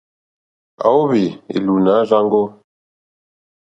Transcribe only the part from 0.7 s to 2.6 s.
À wóhwì ìlùùnǎ rzáŋɡó.